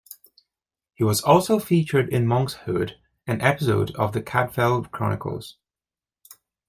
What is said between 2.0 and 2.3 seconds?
in